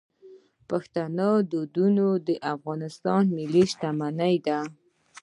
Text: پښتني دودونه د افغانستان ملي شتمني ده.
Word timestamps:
پښتني 0.69 1.31
دودونه 1.51 2.03
د 2.27 2.29
افغانستان 2.53 3.23
ملي 3.37 3.63
شتمني 3.71 4.35
ده. 4.45 4.59